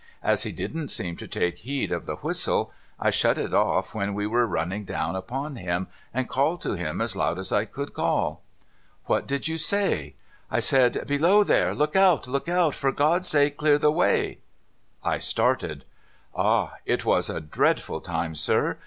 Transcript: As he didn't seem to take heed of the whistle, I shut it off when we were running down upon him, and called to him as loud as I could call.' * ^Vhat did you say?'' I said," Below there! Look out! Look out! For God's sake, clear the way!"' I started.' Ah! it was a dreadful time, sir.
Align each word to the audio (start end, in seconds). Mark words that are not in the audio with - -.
As 0.23 0.41
he 0.41 0.51
didn't 0.51 0.89
seem 0.89 1.15
to 1.17 1.27
take 1.27 1.59
heed 1.59 1.91
of 1.91 2.07
the 2.07 2.15
whistle, 2.15 2.71
I 2.99 3.11
shut 3.11 3.37
it 3.37 3.53
off 3.53 3.93
when 3.93 4.15
we 4.15 4.25
were 4.25 4.47
running 4.47 4.83
down 4.83 5.15
upon 5.15 5.57
him, 5.57 5.89
and 6.11 6.27
called 6.27 6.59
to 6.61 6.73
him 6.73 7.01
as 7.01 7.15
loud 7.15 7.37
as 7.37 7.51
I 7.51 7.65
could 7.65 7.93
call.' 7.93 8.41
* 8.73 9.07
^Vhat 9.07 9.27
did 9.27 9.47
you 9.47 9.59
say?'' 9.59 10.15
I 10.51 10.59
said," 10.59 11.05
Below 11.07 11.43
there! 11.43 11.75
Look 11.75 11.95
out! 11.95 12.25
Look 12.27 12.49
out! 12.49 12.73
For 12.73 12.91
God's 12.91 13.27
sake, 13.27 13.57
clear 13.57 13.77
the 13.77 13.91
way!"' 13.91 14.39
I 15.13 15.19
started.' 15.19 15.85
Ah! 16.35 16.73
it 16.83 17.05
was 17.05 17.29
a 17.29 17.39
dreadful 17.39 18.01
time, 18.01 18.33
sir. 18.33 18.79